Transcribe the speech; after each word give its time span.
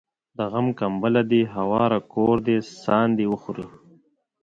د 0.37 0.39
غم 0.51 0.67
کمبله 0.79 1.21
دي 1.31 1.41
هواره 1.55 1.99
کور 2.13 2.35
دي 2.47 2.57
ساندي 2.83 3.25
وخوري 3.29 3.67